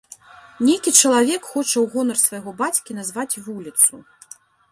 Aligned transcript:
Нейкі 0.67 0.93
чалавек 0.99 1.41
хоча 1.49 1.75
ў 1.81 1.83
гонар 1.93 2.17
свайго 2.23 2.51
бацькі 2.63 2.97
назваць 3.01 3.39
вуліцу. 3.49 3.93